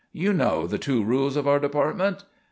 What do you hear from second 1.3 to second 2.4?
of our department?"